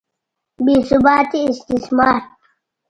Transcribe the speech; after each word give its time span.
بې 0.63 0.75
ثباته 0.87 1.39
استثمار. 1.51 2.17